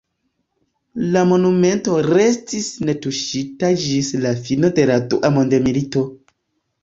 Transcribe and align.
La 1.15 1.21
monumento 1.31 1.97
restis 2.05 2.69
netuŝita 2.89 3.69
ĝis 3.83 4.09
la 4.23 4.31
fino 4.47 4.71
de 4.79 4.87
la 4.91 4.95
Dua 5.13 5.31
mondmilito. 5.39 6.03